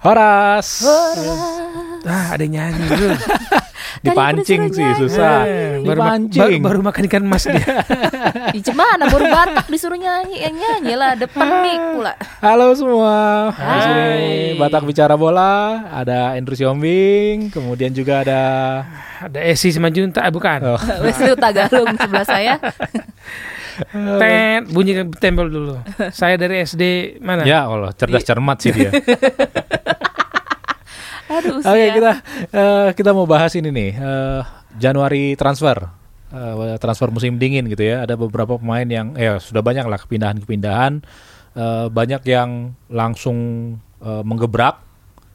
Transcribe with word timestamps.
Horas. 0.00 0.80
Ah, 2.02 2.32
ada 2.32 2.40
nyanyi 2.42 2.88
dulu. 2.88 3.12
Dipancing 4.00 4.72
sih 4.72 4.88
susah. 4.96 5.44
Eh, 5.44 5.84
baru, 5.84 6.00
ma- 6.00 6.16
Dipancing. 6.16 6.40
baru, 6.62 6.80
baru 6.80 6.88
makan 6.88 7.02
ikan 7.04 7.20
mas 7.20 7.44
dia. 7.44 7.84
Ih, 8.56 8.62
gimana 8.64 9.04
baru 9.04 9.28
Batak 9.28 9.68
disuruh 9.68 10.00
nyanyi, 10.00 10.40
yang 10.40 10.56
nyanyi 10.56 10.94
lah 10.96 11.12
depan 11.14 11.44
mic 11.60 11.80
pula. 11.92 12.14
Halo 12.40 12.72
semua. 12.72 13.52
Di 13.52 13.60
Hai. 13.60 13.80
sini 13.84 14.08
Batak 14.56 14.88
bicara 14.88 15.20
bola, 15.20 15.84
ada 15.92 16.32
Andrew 16.32 16.56
Siombing, 16.56 17.52
kemudian 17.52 17.92
juga 17.92 18.24
ada 18.24 18.40
ada 19.20 19.38
Esi 19.44 19.68
Simanjunta, 19.68 20.24
eh, 20.24 20.32
bukan. 20.32 20.58
oh, 20.64 20.80
Wes 21.04 21.20
itu 21.20 21.36
Tagalog 21.36 21.92
sebelah 21.92 22.24
saya. 22.24 22.56
Tet, 23.92 24.66
bunyi 24.70 24.92
tempel 25.16 25.50
dulu. 25.50 25.74
Saya 26.18 26.36
dari 26.36 26.62
SD 26.64 27.16
mana? 27.22 27.42
ya 27.46 27.66
Allah, 27.66 27.92
cerdas 27.94 28.24
cermat 28.24 28.58
sih 28.60 28.72
dia. 28.74 28.90
Aduh, 31.30 31.62
Oke, 31.62 31.84
kita 31.94 32.12
eh, 32.50 32.88
kita 32.98 33.10
mau 33.14 33.22
bahas 33.22 33.54
ini 33.54 33.70
nih, 33.70 33.90
eh, 33.94 34.40
Januari 34.82 35.38
transfer. 35.38 35.78
Eh, 36.30 36.78
transfer 36.82 37.10
musim 37.14 37.38
dingin 37.38 37.70
gitu 37.70 37.86
ya. 37.86 38.02
Ada 38.02 38.18
beberapa 38.18 38.58
pemain 38.58 38.86
yang 38.86 39.14
eh 39.14 39.38
sudah 39.38 39.62
banyak 39.62 39.86
lah 39.86 39.98
kepindahan-kepindahan. 40.02 41.02
Eh, 41.54 41.86
banyak 41.90 42.22
yang 42.26 42.74
langsung 42.90 43.38
eh, 44.02 44.22
menggebrak. 44.26 44.82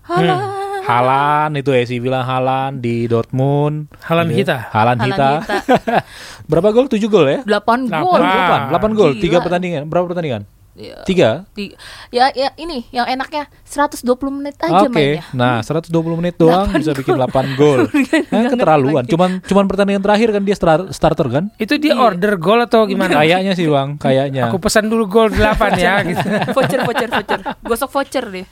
Halah. 0.04 0.65
Halan 0.86 1.50
itu 1.54 1.74
Esi 1.74 1.98
bilang 1.98 2.22
Halan 2.22 2.78
di 2.78 3.06
Dortmund. 3.06 3.90
Halan 4.02 4.30
Gitu. 4.30 4.46
kita. 4.46 4.70
Halan 4.70 4.98
Halan 4.98 5.08
kita. 5.10 5.30
kita. 5.42 5.56
Berapa 6.50 6.70
gol? 6.70 6.86
7 6.86 7.02
gol 7.10 7.26
ya? 7.26 7.40
8 7.42 7.90
gol. 7.90 8.22
Delapan. 8.22 8.60
8, 8.70 8.94
8 8.94 8.94
gol, 8.94 9.12
Gila. 9.14 9.24
3 9.42 9.46
pertandingan. 9.46 9.82
Berapa 9.90 10.06
pertandingan? 10.08 10.42
Ya, 10.76 11.08
3. 11.08 11.48
di- 11.56 11.72
ya, 12.12 12.28
ya 12.30 12.52
ini 12.56 12.84
yang 12.92 13.08
enaknya 13.08 13.48
120 13.64 14.04
menit 14.30 14.60
aja 14.60 14.84
Oke. 14.84 14.92
mainnya. 14.92 15.24
Nah, 15.32 15.64
120 15.64 15.88
menit 16.14 16.36
doang 16.36 16.68
bisa 16.70 16.92
bikin 16.92 17.16
8 17.16 17.32
gol. 17.56 17.88
Hah, 17.88 18.44
keterlaluan. 18.52 19.08
Cuman 19.08 19.40
cuman 19.40 19.66
pertandingan 19.66 20.04
terakhir 20.04 20.30
kan 20.30 20.44
dia 20.44 20.52
star- 20.52 20.92
starter 20.92 21.32
kan? 21.32 21.44
Itu 21.56 21.80
dia 21.80 21.96
Iya. 21.96 22.04
order 22.04 22.36
gol 22.36 22.60
atau 22.60 22.84
gimana? 22.84 23.16
Kayaknya 23.24 23.56
sih, 23.56 23.66
Bang, 23.66 23.96
kayaknya. 23.96 24.52
Aku 24.52 24.60
pesan 24.60 24.92
dulu 24.92 25.08
gol 25.08 25.32
8 25.32 25.80
ya 25.80 26.04
gitu. 26.12 26.28
voucher 26.52 26.84
voucher 26.84 27.08
voucher. 27.10 27.40
Gosok 27.64 27.90
voucher 27.92 28.26
deh. 28.28 28.46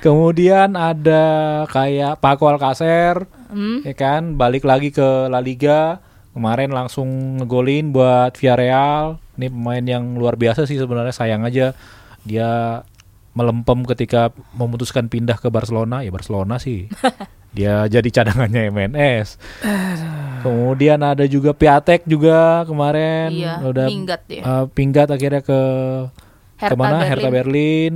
Kemudian 0.00 0.74
ada 0.74 1.22
kayak 1.68 2.18
Paco 2.18 2.50
Alcacer, 2.50 3.22
Hmm. 3.46 3.86
ya 3.86 3.94
kan, 3.94 4.34
balik 4.34 4.66
lagi 4.66 4.90
ke 4.90 5.30
La 5.30 5.38
Liga. 5.38 6.02
Kemarin 6.32 6.74
langsung 6.74 7.06
ngegolin 7.38 7.94
buat 7.94 8.34
Villarreal. 8.34 9.21
Ini 9.32 9.48
pemain 9.48 9.84
yang 9.84 10.16
luar 10.16 10.36
biasa 10.36 10.68
sih 10.68 10.76
sebenarnya 10.76 11.14
sayang 11.14 11.42
aja 11.42 11.72
dia 12.22 12.50
melempem 13.32 13.80
ketika 13.88 14.28
memutuskan 14.52 15.08
pindah 15.08 15.40
ke 15.40 15.48
Barcelona. 15.48 16.04
Ya 16.04 16.12
Barcelona 16.12 16.60
sih. 16.60 16.88
dia 17.56 17.84
jadi 17.84 18.08
cadangannya 18.08 18.72
MNS. 18.72 19.36
Kemudian 20.42 20.98
ada 21.04 21.24
juga 21.28 21.52
Piatek 21.52 22.08
juga 22.08 22.64
kemarin 22.66 23.30
Iya, 23.30 23.54
udah 23.62 23.86
minggat 23.86 24.20
dia. 24.26 24.42
eh, 24.42 24.64
pinggat 24.72 25.08
akhirnya 25.12 25.44
ke 25.44 25.60
Hertha 26.58 26.72
ke 26.72 26.74
mana 26.74 26.96
Berlin. 26.98 27.08
Hertha 27.12 27.28
Berlin 27.30 27.92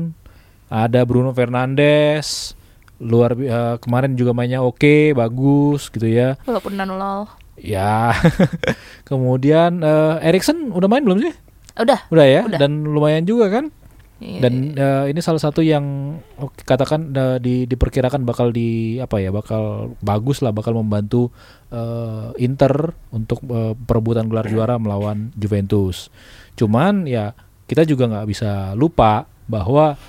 ada 0.68 1.00
Bruno 1.08 1.30
Fernandes 1.32 2.52
luar 2.96 3.32
eh, 3.36 3.76
kemarin 3.80 4.16
juga 4.16 4.32
mainnya 4.32 4.60
oke 4.60 5.12
bagus 5.12 5.88
gitu 5.92 6.06
ya 6.06 6.36
Walaupun 6.44 6.76
nanulal. 6.76 7.28
Ya 7.60 8.12
kemudian 9.08 9.80
eh, 9.80 10.26
Erikson 10.28 10.72
udah 10.72 10.88
main 10.88 11.04
belum 11.04 11.20
sih 11.24 11.34
Udah. 11.76 12.08
udah 12.08 12.26
ya 12.26 12.42
Udah. 12.48 12.58
dan 12.60 12.84
lumayan 12.88 13.24
juga 13.28 13.52
kan 13.52 13.68
Iya, 14.16 14.48
dan 14.48 14.72
eh, 14.80 15.12
ini 15.12 15.20
salah 15.20 15.36
satu 15.36 15.60
yang 15.60 16.16
katakan 16.64 17.12
eh, 17.12 17.36
di, 17.36 17.54
diperkirakan 17.68 18.24
bakal 18.24 18.48
di 18.48 18.96
apa 18.96 19.20
ya 19.20 19.28
bakal 19.28 19.92
bagus 20.00 20.40
lah 20.40 20.56
bakal 20.56 20.72
membantu 20.72 21.28
eh, 21.68 22.32
Inter 22.40 22.96
untuk 23.12 23.44
eh, 23.44 23.76
perebutan 23.76 24.24
gelar 24.32 24.48
juara 24.48 24.80
melawan 24.80 25.36
Juventus. 25.36 26.08
Cuman 26.56 27.04
ya 27.04 27.36
kita 27.68 27.84
juga 27.84 28.08
nggak 28.08 28.26
bisa 28.32 28.72
lupa 28.72 29.28
bahwa 29.44 30.00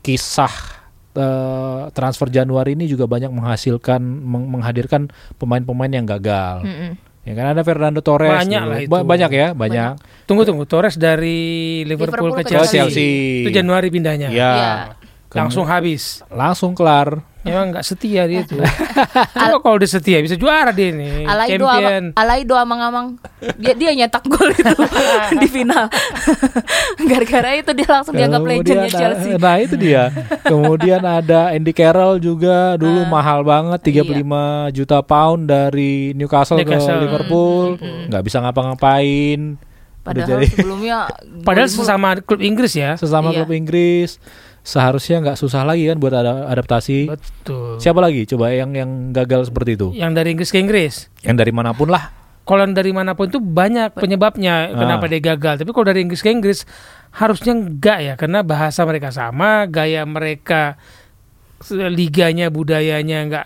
kisah 0.00 0.73
eh, 1.14 1.82
transfer 1.90 2.28
Januari 2.28 2.74
ini 2.74 2.84
juga 2.84 3.04
banyak 3.04 3.30
menghasilkan 3.30 3.98
meng- 4.02 4.50
menghadirkan 4.50 5.08
pemain-pemain 5.36 5.90
yang 5.92 6.04
gagal. 6.04 6.62
Mm-mm. 6.62 6.92
Ya 7.24 7.32
kan 7.32 7.46
ada 7.48 7.62
Fernando 7.62 7.98
Torres, 7.98 8.36
Banyak 8.36 8.60
dulu. 8.60 8.70
lah 8.70 8.78
itu. 8.78 8.90
Ba- 8.90 9.06
banyak 9.06 9.30
ya, 9.32 9.48
banyak. 9.50 9.92
Tunggu 10.24 10.44
tunggu, 10.44 10.64
Torres 10.64 10.94
dari 10.94 11.80
Liverpool, 11.82 12.28
Liverpool 12.28 12.32
ke 12.34 12.42
ke 12.42 12.50
Chelsea. 12.50 12.76
Chelsea. 12.78 13.12
Itu 13.40 13.50
Januari 13.50 13.88
pindahnya. 13.88 14.28
Ya, 14.28 14.52
Iya. 14.52 14.72
Kem- 15.26 15.40
Langsung 15.40 15.64
habis. 15.64 16.20
langsung 16.28 16.76
kelar. 16.76 17.24
Emang 17.44 17.70
nggak 17.70 17.84
setia 17.84 18.24
dia 18.24 18.40
tuh. 18.42 18.56
Coba 19.36 19.58
kalau 19.58 19.76
dia 19.76 19.86
setia 19.86 20.18
bisa 20.18 20.32
juara 20.32 20.70
dia 20.70 20.88
nih. 20.90 21.24
Alai 21.24 21.48
doa 21.54 21.76
Champion. 21.76 22.04
Alai 22.14 22.40
doa 22.42 22.60
amang-amang 22.62 23.20
dia 23.54 23.72
dia 23.72 23.92
nyetak 23.92 24.24
gol 24.24 24.48
itu 24.48 24.64
di 25.42 25.46
final. 25.46 25.92
Gara-gara 27.10 27.50
itu 27.54 27.70
dia 27.70 27.88
langsung 27.90 28.14
dianggap 28.14 28.40
legendnya 28.40 28.88
Chelsea. 28.88 29.36
Nah 29.36 29.56
itu 29.58 29.76
dia. 29.76 30.08
Kemudian 30.42 31.00
ada 31.00 31.52
Andy 31.52 31.72
Carroll 31.72 32.16
juga 32.16 32.74
dulu 32.74 32.96
Ah, 32.96 33.10
mahal 33.12 33.42
banget 33.42 33.80
35 33.84 34.24
juta 34.72 34.98
pound 35.00 35.44
dari 35.44 36.14
Newcastle, 36.14 36.56
Newcastle. 36.56 36.96
ke 36.96 37.02
Liverpool, 37.02 37.64
nggak 38.08 38.22
bisa 38.22 38.40
ngapa-ngapain. 38.40 39.60
Padahal 40.00 40.28
jadi 40.36 40.46
sebelumnya 40.46 41.08
Padahal 41.40 41.64
sesama 41.66 42.16
klub 42.18 42.38
Inggris 42.38 42.72
ya. 42.72 42.92
sesama 42.94 43.28
Iya. 43.30 43.40
klub 43.40 43.52
Inggris 43.52 44.20
seharusnya 44.64 45.20
nggak 45.20 45.36
susah 45.36 45.60
lagi 45.62 45.84
kan 45.86 46.00
buat 46.00 46.10
ada 46.10 46.48
adaptasi. 46.48 47.12
Betul. 47.12 47.76
Siapa 47.76 48.00
lagi 48.00 48.24
coba 48.24 48.48
yang 48.48 48.72
yang 48.72 48.90
gagal 49.12 49.52
seperti 49.52 49.76
itu? 49.76 49.92
Yang 49.92 50.12
dari 50.16 50.28
Inggris 50.32 50.50
ke 50.50 50.58
Inggris. 50.58 50.94
Yang 51.20 51.36
dari 51.38 51.52
mana 51.52 51.76
pun 51.76 51.92
lah. 51.92 52.08
Kalau 52.44 52.64
dari 52.66 52.92
mana 52.92 53.12
pun 53.12 53.28
itu 53.28 53.40
banyak 53.40 53.92
penyebabnya 53.92 54.72
kenapa 54.72 55.04
Ah. 55.04 55.10
dia 55.10 55.20
gagal. 55.22 55.60
Tapi 55.60 55.70
kalau 55.70 55.86
dari 55.86 56.00
Inggris 56.00 56.20
ke 56.20 56.28
Inggris 56.28 56.64
harusnya 57.12 57.52
enggak 57.52 57.98
ya 58.00 58.14
karena 58.16 58.40
bahasa 58.40 58.84
mereka 58.84 59.08
sama, 59.08 59.64
gaya 59.64 60.04
mereka 60.04 60.76
liganya, 61.70 62.48
budayanya 62.48 63.18
enggak 63.22 63.44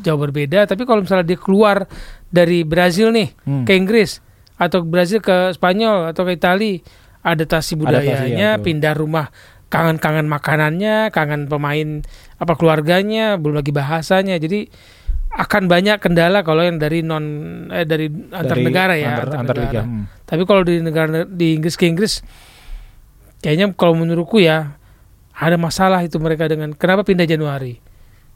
jauh 0.00 0.16
berbeda. 0.16 0.64
Tapi 0.64 0.84
kalau 0.84 1.04
misalnya 1.04 1.26
dia 1.26 1.36
keluar 1.36 1.84
dari 2.28 2.64
Brazil 2.64 3.12
nih 3.12 3.32
Hmm. 3.44 3.64
ke 3.64 3.72
Inggris 3.72 4.20
atau 4.56 4.80
Brazil 4.80 5.20
ke 5.20 5.52
Spanyol 5.52 6.12
atau 6.12 6.24
ke 6.24 6.32
Itali, 6.34 6.80
adaptasi 7.20 7.76
budayanya, 7.76 8.56
betul. 8.56 8.64
pindah 8.64 8.94
rumah, 8.96 9.26
kangen-kangen 9.68 10.26
makanannya, 10.28 11.12
kangen 11.12 11.48
pemain 11.48 12.00
apa 12.40 12.52
keluarganya, 12.56 13.36
belum 13.36 13.60
lagi 13.60 13.72
bahasanya. 13.72 14.40
Jadi 14.40 14.68
akan 15.28 15.68
banyak 15.68 16.00
kendala 16.00 16.40
kalau 16.40 16.64
yang 16.64 16.80
dari 16.80 17.04
non 17.04 17.24
eh 17.68 17.84
dari 17.84 18.08
antar 18.32 18.56
Dari 18.56 18.64
negara 18.64 18.94
ya, 18.96 19.12
antar, 19.12 19.26
antar 19.28 19.38
antar 19.44 19.56
liga. 19.60 19.66
negara. 19.68 19.82
Hmm. 19.84 20.04
Tapi 20.24 20.42
kalau 20.48 20.62
di 20.64 20.74
negara 20.80 21.08
di 21.28 21.48
Inggris 21.52 21.76
ke 21.76 21.84
Inggris 21.84 22.24
kayaknya 23.44 23.70
kalau 23.76 23.94
menurutku 23.94 24.40
ya 24.40 24.80
ada 25.36 25.54
masalah 25.60 26.02
itu 26.02 26.16
mereka 26.18 26.48
dengan 26.48 26.72
kenapa 26.72 27.04
pindah 27.04 27.28
Januari. 27.28 27.78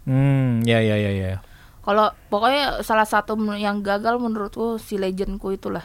Hmm, 0.04 0.62
ya 0.69 0.78
ya 0.84 0.94
ya 1.00 1.10
ya. 1.10 1.41
Kalau 1.82 2.14
pokoknya 2.31 2.84
salah 2.87 3.09
satu 3.09 3.34
yang 3.59 3.82
gagal 3.82 4.20
menurutku 4.20 4.78
si 4.78 5.00
legendku 5.00 5.50
itulah. 5.50 5.82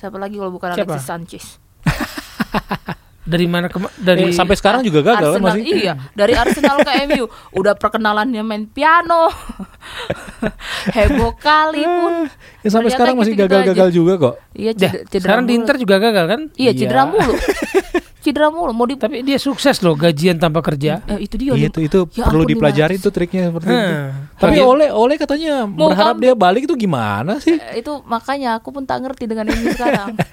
Siapa 0.00 0.16
lagi 0.16 0.40
kalau 0.40 0.54
bukan 0.54 0.72
Siapa? 0.72 0.96
Alexis 0.96 1.04
Sanchez? 1.04 1.46
Dari 3.20 3.44
mana 3.44 3.68
ke 3.68 3.76
dari 3.96 4.22
Eh, 4.22 4.32
sampai 4.32 4.56
sekarang 4.56 4.80
juga 4.80 5.04
gagal 5.04 5.36
kan 5.36 5.38
Arsenal, 5.38 5.54
masih. 5.54 5.76
Iya, 5.76 5.92
dari 6.12 6.32
Arsenal 6.32 6.76
ke 6.80 6.90
MU 7.06 7.24
udah 7.52 7.74
perkenalannya 7.74 8.40
main 8.40 8.64
piano. 8.64 9.28
Heboh 10.90 11.36
kali 11.36 11.82
pun. 11.82 12.14
Ya, 12.60 12.68
sampai 12.68 12.88
Ternyata 12.88 12.96
sekarang 12.96 13.14
masih 13.16 13.34
gagal-gagal 13.36 13.88
juga 13.90 14.12
kok. 14.16 14.34
Iya, 14.52 14.72
cedera, 14.72 15.04
cedera 15.06 15.20
sekarang 15.22 15.44
di 15.44 15.50
mulu. 15.50 15.60
Inter 15.60 15.76
juga 15.76 15.96
gagal 15.98 16.24
kan? 16.26 16.40
Iya, 16.54 16.70
cedera 16.74 17.02
Iya. 17.02 17.10
mulu. 17.10 17.32
cedera 18.24 18.46
mulu. 18.48 18.72
Mau 18.72 18.84
di 18.84 18.96
Tapi 18.96 19.16
dia 19.20 19.36
sukses 19.36 19.76
loh 19.80 19.94
gajian 19.94 20.36
tanpa 20.36 20.60
kerja. 20.60 21.00
Eh, 21.06 21.20
itu 21.22 21.34
dia. 21.36 21.52
Iya 21.52 21.68
itu 21.68 21.80
itu 21.82 22.00
Ya 22.10 22.24
perlu 22.24 22.44
dipelajari 22.46 22.96
tuh 22.96 23.10
triknya 23.10 23.48
seperti 23.48 23.68
itu. 23.68 23.76
Hah. 23.76 24.08
Tapi 24.38 24.58
oleh 24.58 24.88
oleh 24.88 25.16
katanya 25.16 25.64
Mau 25.64 25.88
berharap 25.88 26.16
kamu- 26.16 26.22
dia 26.22 26.32
balik 26.34 26.62
itu 26.64 26.74
gimana 26.74 27.36
sih? 27.36 27.56
Eh, 27.56 27.80
itu 27.80 28.00
makanya 28.04 28.56
aku 28.56 28.68
pun 28.70 28.84
tak 28.84 29.00
ngerti 29.00 29.24
dengan 29.24 29.44
ini 29.46 29.70
sekarang. 29.70 30.16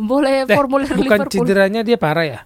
Boleh 0.00 0.44
Eh, 0.44 0.48
formulir 0.48 0.88
bukan 0.88 1.02
Liverpool. 1.20 1.34
cederanya 1.42 1.80
dia 1.82 1.96
parah 1.96 2.24
ya? 2.24 2.40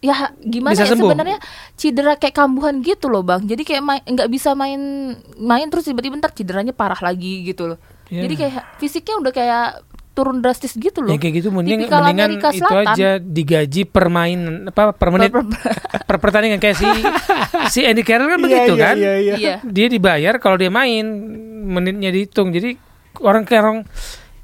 Ya 0.00 0.16
gimana 0.34 0.72
Bisa 0.72 0.82
ya 0.82 0.90
sembuh? 0.90 1.06
sebenarnya 1.06 1.38
cedera 1.74 2.16
kayak 2.16 2.32
kambuhan 2.34 2.80
gitu 2.80 3.06
loh 3.06 3.20
bang. 3.20 3.44
Jadi 3.44 3.62
kayak 3.62 3.82
main 3.82 4.00
nggak 4.02 4.28
bisa 4.28 4.52
main 4.54 4.80
main 5.36 5.68
terus 5.68 5.84
tiba-tiba 5.84 6.16
ntar 6.16 6.32
cederanya 6.32 6.72
parah 6.72 6.96
lagi 6.98 7.44
gitu 7.44 7.68
loh. 7.68 7.78
Iya. 8.08 8.24
Jadi 8.24 8.34
kayak 8.34 8.52
fisiknya 8.76 9.14
udah 9.18 9.28
kayak 9.30 9.66
turun 10.10 10.40
drastis 10.40 10.72
gitu 10.72 11.00
loh. 11.00 11.06
Ya 11.06 11.16
kayak 11.16 11.34
gitu 11.36 11.48
mending 11.48 11.84
Tipikal 11.84 12.00
mendingan 12.02 12.32
Amerika 12.32 12.48
itu 12.48 12.64
Selatan. 12.64 12.86
aja 12.90 13.08
digaji 13.16 13.82
per 13.84 14.06
main 14.08 14.38
apa 14.66 14.82
per 14.90 15.08
menit 15.10 15.30
Per- 15.30 15.44
per- 15.44 15.78
per 16.08 16.16
pertandingan 16.18 16.58
kayak 16.58 16.76
si 16.76 16.88
si 17.72 17.80
Andy 17.84 18.00
Carroll 18.00 18.26
kan 18.26 18.36
Iya, 18.36 18.42
begitu 18.42 18.72
iya, 18.72 18.82
kan? 18.82 18.94
iya, 18.96 19.12
iya. 19.16 19.34
Iya. 19.36 19.54
Dia 19.62 19.86
dibayar 19.86 20.34
kalau 20.36 20.56
dia 20.56 20.66
main 20.66 21.04
menitnya 21.62 22.08
dihitung. 22.08 22.50
Jadi 22.50 22.72
orang 23.20 23.44
kayak 23.44 23.62
orang 23.62 23.78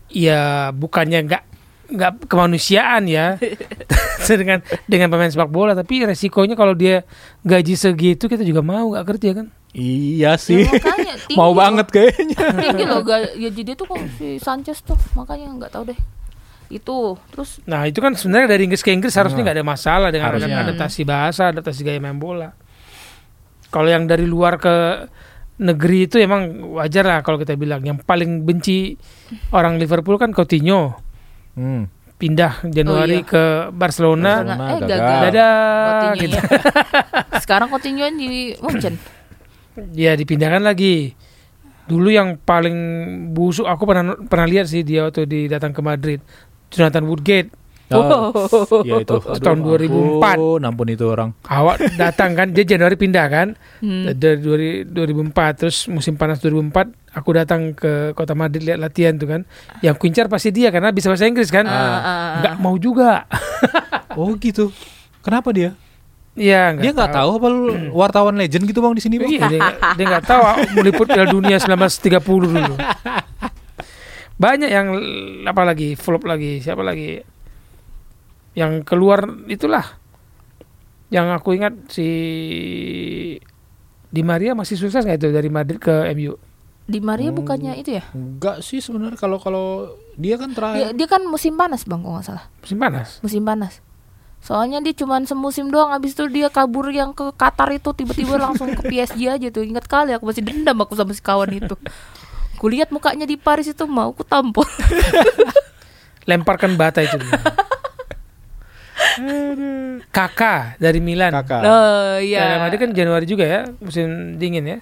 ya 0.06 0.68
bukannya 0.70 1.24
nggak 1.24 1.42
nggak 1.88 2.26
kemanusiaan 2.26 3.04
ya 3.04 3.38
dengan 4.32 4.58
dengan 4.84 5.08
pemain 5.08 5.28
sepak 5.28 5.46
bola 5.46 5.72
tapi 5.72 6.02
resikonya 6.02 6.52
kalau 6.52 6.72
dia 6.72 7.06
gaji 7.40 7.74
segitu 7.74 8.26
kita 8.26 8.42
juga 8.42 8.60
mau 8.60 8.90
nggak 8.90 9.06
kerja 9.08 9.30
kan 9.34 9.48
Iya 9.70 10.32
Ya, 10.32 10.32
sih. 10.36 10.64
makanya 10.64 11.14
tinggi 11.22 11.36
Mau 11.36 11.52
loh. 11.52 11.56
banget 11.58 11.86
kayaknya. 11.90 12.48
tinggi 12.64 12.84
loh 12.86 13.00
ga- 13.02 13.28
gaji 13.30 13.60
dia 13.62 13.74
tuh 13.74 13.86
kok 13.86 14.00
si 14.16 14.38
Sanchez 14.38 14.80
tuh 14.80 14.96
makanya 15.12 15.52
nggak 15.52 15.68
tahu 15.70 15.92
deh 15.92 15.98
itu 16.66 16.96
terus 17.30 17.60
nah 17.62 17.84
itu 17.84 18.00
kan 18.00 18.10
sebenarnya 18.12 18.50
dari 18.50 18.64
Inggris 18.64 18.80
ke 18.80 18.90
Inggris 18.90 19.12
harusnya 19.12 19.38
Nah, 19.38 19.44
nggak 19.44 19.56
ada 19.56 19.66
masalah 19.68 20.08
dengan 20.08 20.32
harusnya. 20.32 20.64
adaptasi 20.64 21.00
bahasa 21.02 21.42
adaptasi 21.48 21.80
gaya 21.82 22.00
main 22.00 22.16
bola 22.16 22.56
kalau 23.68 23.86
yang 23.86 24.04
dari 24.04 24.24
luar 24.24 24.56
ke 24.56 25.06
negeri 25.58 26.04
itu 26.04 26.16
emang 26.18 26.48
wajar 26.74 27.04
lah 27.04 27.20
kalau 27.20 27.36
kita 27.36 27.54
bilang 27.54 27.80
yang 27.80 27.96
paling 27.96 28.42
benci 28.42 28.96
orang 29.50 29.76
Liverpool 29.76 30.16
kan 30.16 30.28
Coutinho 30.30 31.00
Hmm. 31.56 31.88
pindah 32.16 32.64
Januari 32.68 33.20
iya. 33.20 33.28
ke 33.28 33.44
Barcelona, 33.72 34.40
Barcelona. 34.40 34.64
eh 34.72 34.80
gagal. 34.80 34.88
gagal 34.88 35.16
dadah 35.28 36.12
gitu. 36.16 36.36
sekarang 37.44 37.68
Coutinho 37.68 38.08
di 38.12 38.56
Munchen 38.60 38.96
ya 39.92 40.16
dipindahkan 40.16 40.64
lagi 40.64 41.12
dulu 41.86 42.08
yang 42.08 42.40
paling 42.40 42.76
busuk 43.36 43.68
aku 43.68 43.84
pernah 43.84 44.16
pernah 44.26 44.48
lihat 44.48 44.66
sih 44.66 44.82
dia 44.82 45.06
waktu 45.06 45.28
di 45.28 45.40
datang 45.46 45.76
ke 45.76 45.80
Madrid 45.84 46.20
Jonathan 46.72 47.04
Woodgate 47.06 47.52
Oh, 47.88 48.34
ya 48.82 48.98
itu. 48.98 49.14
Aduh, 49.14 49.38
Tahun 49.38 49.58
2004. 49.60 50.18
Ampun, 50.34 50.60
ampun 50.60 50.88
itu 50.88 51.04
orang. 51.04 51.30
awak 51.44 51.78
datang 51.94 52.34
kan 52.34 52.50
dia 52.50 52.66
Januari 52.66 52.94
pindah 52.94 53.26
kan 53.26 53.48
Hmm. 53.78 54.10
dari 54.10 54.42
2000 54.82 54.90
2004 54.90 55.32
terus 55.56 55.86
musim 55.86 56.14
panas 56.14 56.38
2004 56.38 56.74
aku 57.12 57.30
datang 57.32 57.70
ke 57.72 58.10
kota 58.12 58.32
Madrid 58.32 58.64
lihat 58.64 58.80
latihan 58.80 59.14
tuh 59.14 59.28
kan 59.28 59.40
yang 59.80 59.94
kuncar 59.94 60.26
pasti 60.26 60.50
dia 60.50 60.68
karena 60.68 60.90
bisa 60.90 61.06
bahasa 61.06 61.24
Inggris 61.24 61.46
kan 61.46 61.62
Ah, 61.62 61.72
ah, 61.72 61.86
ah. 61.96 62.30
nggak 62.40 62.54
mau 62.58 62.74
juga 62.76 63.22
Oh 64.18 64.34
gitu. 64.34 64.74
Kenapa 65.20 65.50
dia? 65.50 65.76
Iya 66.32 66.74
dia 66.74 66.90
nggak 66.90 67.12
tahu 67.12 67.30
apa 67.34 67.46
lu 67.46 67.64
wartawan 67.92 68.34
legend 68.34 68.64
gitu 68.64 68.78
bang 68.78 68.92
di 68.92 69.00
sini 69.00 69.16
bang? 69.16 69.30
Iya, 69.30 69.46
dia 69.94 70.04
nggak- 70.06 70.26
tahu 70.26 70.42
meliput 70.74 71.06
Piala 71.06 71.24
Dunia 71.26 71.56
1930 71.56 72.18
dulu. 72.50 72.74
Banyak 74.36 74.68
yang 74.68 74.86
apa 75.44 75.62
lagi 75.62 75.94
flop 75.94 76.24
lagi 76.24 76.60
siapa 76.60 76.82
lagi 76.82 77.24
yang 78.56 78.80
keluar 78.82 79.20
itulah 79.46 79.84
yang 81.08 81.30
aku 81.30 81.54
ingat 81.54 81.76
si 81.86 82.08
Di 84.06 84.22
Maria 84.22 84.54
masih 84.54 84.74
sukses 84.74 85.04
nggak 85.04 85.18
itu 85.18 85.28
dari 85.28 85.46
Madrid 85.46 85.76
ke 85.76 85.92
MU? 86.10 86.34
di 86.84 86.98
Maria 87.00 87.28
Hmm. 87.28 87.36
bukannya 87.36 87.76
itu 87.76 87.90
ya 87.92 88.04
Enggak 88.10 88.62
sih 88.62 88.78
sebenarnya 88.78 89.14
kalau 89.14 89.36
kalau 89.36 89.66
dia 90.14 90.34
kan 90.34 90.48
dia, 90.48 90.56
terakhir. 90.56 90.94
dia 90.94 91.06
kan 91.08 91.22
musim 91.22 91.52
panas 91.52 91.82
bang 91.82 91.98
kalau 91.98 92.14
nggak 92.14 92.24
salah 92.24 92.44
Musim 92.60 92.78
panas. 92.78 93.08
musim 93.20 93.42
panas 93.42 93.74
soalnya 94.38 94.78
dia 94.78 94.94
cuma 94.94 95.18
semusim 95.20 95.66
doang 95.66 95.90
habis 95.90 96.14
itu 96.14 96.22
dia 96.28 96.46
kabur 96.46 96.86
yang 96.88 97.10
ke 97.10 97.34
Qatar 97.34 97.74
itu 97.74 97.90
tiba-tiba 97.90 98.38
langsung 98.40 98.70
ke 98.70 98.82
PSG 98.84 99.18
aja 99.28 99.46
tuh 99.48 99.62
ingat 99.62 99.84
kali 99.84 100.14
aku 100.14 100.24
masih 100.24 100.40
dendam 100.40 100.78
aku 100.78 100.94
sama 100.94 101.10
si 101.10 101.18
kawan 101.18 101.50
itu 101.50 101.74
kulihat 102.56 102.88
mukanya 102.88 103.26
di 103.26 103.34
Paris 103.34 103.66
itu 103.66 103.82
mau 103.84 104.08
aku 104.08 104.22
tampol 104.22 104.62
Lemparkan 106.24 106.74
bata 106.74 107.02
itu. 107.02 107.18
Kakak 110.08 110.76
dari 110.76 111.00
Milan. 111.00 111.32
Kakak. 111.32 111.62
oh 111.62 112.16
Ya, 112.18 112.42
iya 112.46 112.56
Madrid 112.58 112.80
kan 112.80 112.90
Januari 112.92 113.24
juga 113.24 113.44
ya, 113.44 113.60
musim 113.78 114.36
dingin 114.36 114.64
ya. 114.66 114.78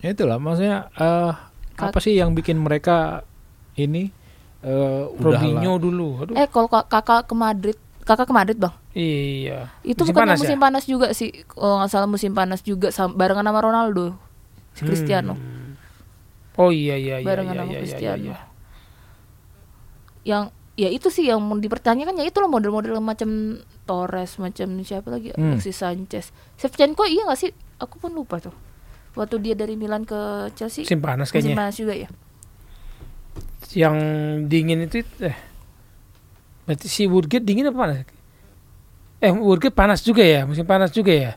Ya 0.00 0.12
itulah 0.12 0.36
maksudnya 0.36 0.90
eh 0.94 1.32
apa 1.74 1.98
sih 1.98 2.14
yang 2.14 2.32
bikin 2.32 2.56
mereka 2.56 3.24
ini 3.74 4.12
eh 4.60 5.02
udah 5.10 5.36
Robinho 5.36 5.72
dulu. 5.76 6.08
Aduh. 6.22 6.34
eh 6.34 6.46
kalau 6.46 6.68
kak- 6.68 6.88
kakak 6.88 7.24
ke 7.24 7.34
Madrid 7.34 7.76
kakak 8.04 8.28
ke 8.28 8.34
Madrid 8.34 8.58
bang 8.58 8.74
Iya. 8.92 9.72
itu 9.82 9.96
Musim 9.98 10.12
bukan 10.12 10.22
panas 10.22 10.36
ya? 10.36 10.40
musim 10.44 10.58
panas 10.60 10.84
juga 10.84 11.08
sih 11.10 11.30
kalau 11.44 11.82
nggak 11.82 11.90
salah 11.90 12.06
musim 12.06 12.30
panas 12.30 12.60
juga 12.60 12.92
barengan 13.10 13.42
sama 13.42 13.58
Ronaldo 13.58 14.14
si 14.70 14.84
Cristiano 14.84 15.34
Oh 16.54 16.70
iya 16.70 16.94
iya 16.94 17.18
iya. 17.18 17.26
barengan 17.26 17.50
iya, 17.50 17.58
sama 17.58 17.66
iya, 17.66 17.72
iya, 17.72 17.80
Cristiano 17.82 18.24
iya. 18.30 18.38
yang 20.22 20.44
ya 20.74 20.88
itu 20.88 21.06
sih 21.06 21.26
yang 21.26 21.38
mau 21.38 21.54
dipertanyakan 21.54 22.18
ya 22.18 22.26
itu 22.26 22.38
loh 22.38 22.50
model-model 22.50 22.98
macam 22.98 23.58
Torres 23.84 24.36
macam 24.36 24.66
siapa 24.80 25.06
lagi 25.08 25.30
Hmm. 25.32 25.54
Alexis 25.54 25.78
Sanchez 25.78 26.34
Shevchenko 26.58 27.06
iya 27.06 27.22
nggak 27.22 27.38
sih 27.38 27.50
aku 27.78 27.98
pun 27.98 28.10
lupa 28.10 28.42
tuh 28.42 28.50
waktu 29.14 29.38
dia 29.38 29.54
dari 29.54 29.74
Milan 29.74 30.02
ke 30.02 30.16
Chelsea 30.52 30.82
Musim 30.82 30.98
panas 30.98 31.30
musim 31.30 31.38
kayaknya. 31.46 31.54
panas 31.54 31.74
juga 31.76 31.94
ya 31.94 32.08
Yang 33.70 33.96
dingin 34.46 34.78
itu 34.82 35.02
eh 35.20 35.34
berarti 36.64 36.86
si 36.86 37.04
Woodgate 37.04 37.42
dingin 37.42 37.68
apa 37.68 37.76
panas? 37.76 37.96
Eh 39.18 39.30
Woodgate 39.30 39.74
panas 39.74 40.00
juga 40.00 40.22
ya, 40.22 40.46
musim 40.46 40.62
panas 40.62 40.90
juga 40.90 41.10
ya. 41.10 41.32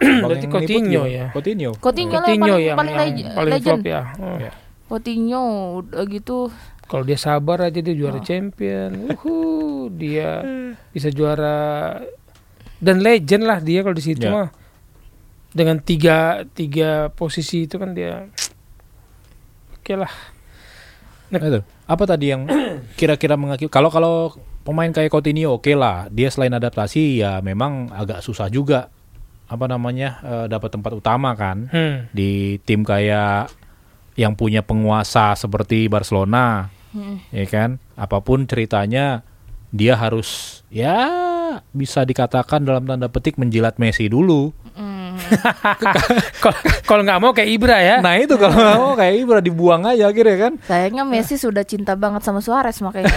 Berarti 0.00 0.48
Coutinho 0.48 1.04
ya. 1.04 1.28
Coutinho. 1.30 1.70
Coutinho, 1.76 2.18
lah 2.18 2.28
yang 2.32 2.40
Coutinho 2.40 2.56
paling, 2.56 2.66
yang, 2.66 2.76
paling, 2.76 2.94
yang 3.14 3.34
paling 3.36 3.52
legend 3.52 3.80
flop 3.80 3.86
ya. 3.86 4.00
Oh. 4.18 4.36
Ya. 4.40 4.52
Coutinho 4.88 5.42
udah 5.80 6.02
gitu 6.04 6.36
Kalau 6.90 7.06
dia 7.06 7.14
sabar 7.14 7.62
aja 7.62 7.78
dia 7.78 7.94
juara 7.94 8.18
Oh. 8.18 8.24
champion. 8.24 8.90
Uhu, 9.08 9.36
dia 10.02 10.42
bisa 10.90 11.06
juara 11.08 11.96
dan 12.76 12.98
legend 12.98 13.44
lah 13.44 13.58
dia 13.58 13.80
kalau 13.80 13.94
di 13.94 14.02
situ 14.02 14.26
Ya. 14.26 14.34
mah. 14.34 14.48
Dengan 15.48 15.78
tiga 15.78 16.18
tiga 16.48 16.90
posisi 17.08 17.64
itu 17.64 17.74
kan 17.74 17.90
dia 17.90 18.26
Oke 19.72 19.94
lah. 19.94 20.10
Nah, 21.30 21.38
itu. 21.40 21.62
Apa 21.86 22.04
tadi 22.04 22.28
yang 22.28 22.46
kira-kira 22.98 23.34
mengakibat 23.34 23.70
kalau 23.70 23.88
kalau 23.88 24.14
pemain 24.60 24.86
kayak 24.88 25.08
Coutinho 25.08 25.56
oke 25.56 25.70
lah, 25.72 26.06
dia 26.08 26.26
selain 26.26 26.52
adaptasi 26.52 27.18
ya 27.18 27.38
memang 27.38 27.86
agak 27.88 28.20
susah 28.20 28.46
juga 28.46 28.90
apa 29.46 29.66
namanya 29.66 30.18
eh, 30.22 30.46
dapat 30.46 30.70
tempat 30.70 30.92
utama 30.92 31.34
kan 31.34 31.66
Hmm. 31.66 32.06
di 32.10 32.58
tim 32.60 32.82
kayak 32.82 33.50
yang 34.14 34.34
punya 34.34 34.60
penguasa 34.60 35.34
seperti 35.34 35.86
Barcelona, 35.86 36.70
Hmm. 36.90 37.22
ya 37.30 37.46
kan? 37.46 37.78
Apa 37.94 38.18
pun 38.18 38.44
ceritanya 38.44 39.22
dia 39.70 39.94
harus 39.94 40.60
ya 40.66 40.98
bisa 41.70 42.02
dikatakan 42.02 42.62
dalam 42.62 42.82
tanda 42.82 43.06
petik 43.06 43.34
menjilat 43.34 43.78
Messi 43.78 44.06
dulu. 44.06 44.50
Hmm. 44.74 45.14
Kalau 46.42 46.58
kalau 46.82 47.02
nggak 47.02 47.20
mau 47.20 47.30
kayak 47.30 47.50
Ibra 47.50 47.78
ya. 47.78 47.96
Nah 48.00 48.16
itu 48.16 48.34
kalau 48.34 48.54
nggak 48.56 48.78
mau 48.78 48.94
kayak 48.94 49.14
Ibra 49.20 49.38
dibuang 49.38 49.82
aja 49.84 50.08
akhirnya 50.08 50.36
kan. 50.40 50.52
sayangnya 50.64 51.04
Messi 51.04 51.36
sudah 51.36 51.62
cinta 51.62 51.94
banget 51.94 52.24
sama 52.24 52.40
Suarez 52.40 52.78
makanya 52.80 53.10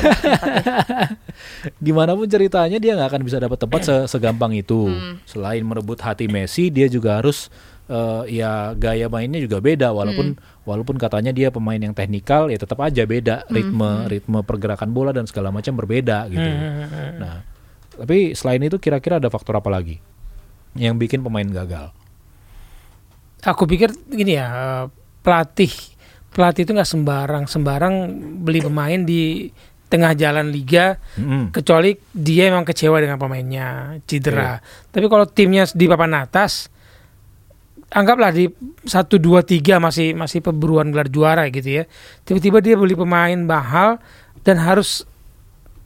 Gimana 1.79 2.13
pun 2.17 2.27
ceritanya 2.27 2.77
dia 2.77 2.93
nggak 2.93 3.09
akan 3.13 3.21
bisa 3.23 3.37
dapat 3.39 3.57
tempat 3.57 3.81
se- 3.87 4.05
segampang 4.07 4.53
itu. 4.53 4.89
Selain 5.25 5.63
merebut 5.63 5.97
hati 5.97 6.27
Messi, 6.27 6.69
dia 6.69 6.85
juga 6.85 7.17
harus 7.17 7.47
eh, 7.89 8.23
ya 8.31 8.71
gaya 8.77 9.07
mainnya 9.11 9.39
juga 9.43 9.59
beda 9.59 9.91
walaupun 9.91 10.39
walaupun 10.63 10.95
katanya 10.95 11.35
dia 11.35 11.51
pemain 11.51 11.79
yang 11.79 11.91
teknikal 11.91 12.47
ya 12.47 12.57
tetap 12.59 12.79
aja 12.79 13.03
beda 13.03 13.47
ritme 13.51 14.07
ritme 14.07 14.39
pergerakan 14.43 14.95
bola 14.95 15.11
dan 15.11 15.27
segala 15.27 15.51
macam 15.51 15.75
berbeda 15.75 16.31
gitu. 16.31 16.43
Hmm. 16.43 17.19
Nah, 17.19 17.35
tapi 17.99 18.33
selain 18.33 18.63
itu 18.63 18.79
kira-kira 18.79 19.19
ada 19.19 19.27
faktor 19.27 19.59
apa 19.59 19.67
lagi 19.67 19.99
yang 20.79 20.97
bikin 20.97 21.21
pemain 21.21 21.45
gagal? 21.45 21.93
Aku 23.43 23.67
pikir 23.67 23.91
gini 24.07 24.39
ya 24.39 24.87
pelatih 25.23 25.71
pelatih 26.33 26.65
itu 26.65 26.71
nggak 26.73 26.89
sembarang 26.89 27.43
sembarang 27.45 27.93
beli 28.41 28.59
pemain 28.63 28.99
di 29.03 29.51
tengah 29.93 30.17
jalan 30.17 30.49
liga 30.49 30.97
Mm-mm. 31.21 31.53
kecuali 31.53 31.93
dia 32.09 32.49
emang 32.49 32.65
kecewa 32.65 32.97
dengan 32.97 33.21
pemainnya 33.21 34.01
cedera. 34.09 34.57
Tapi 34.89 35.05
kalau 35.05 35.29
timnya 35.29 35.69
di 35.69 35.85
papan 35.85 36.17
atas 36.17 36.73
anggaplah 37.93 38.33
di 38.33 38.49
satu 38.83 39.21
dua 39.21 39.45
tiga 39.45 39.77
masih 39.77 40.17
masih 40.17 40.41
perburuan 40.41 40.89
gelar 40.89 41.07
juara 41.07 41.45
gitu 41.53 41.81
ya. 41.81 41.83
Tiba-tiba 42.25 42.59
dia 42.59 42.75
beli 42.75 42.97
pemain 42.97 43.37
mahal 43.37 44.01
dan 44.41 44.57
harus 44.59 45.05